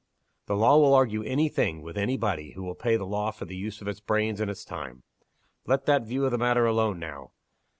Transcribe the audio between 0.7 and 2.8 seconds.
will argue any thing, with any body who will